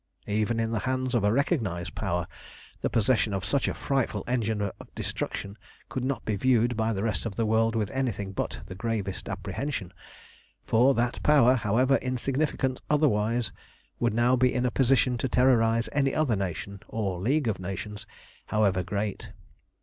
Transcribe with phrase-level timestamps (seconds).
[0.25, 2.25] Even in the hands of a recognised Power,
[2.81, 7.03] the possession of such a frightful engine of destruction could not be viewed by the
[7.03, 9.93] rest of the world with anything but the gravest apprehension,
[10.63, 13.51] for that Power, however insignificant otherwise,
[13.99, 18.07] would now be in a position to terrorise any other nation, or league of nations,
[18.47, 19.31] however great.